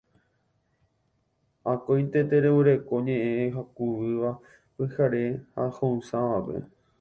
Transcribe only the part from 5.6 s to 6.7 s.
ho'ysãvape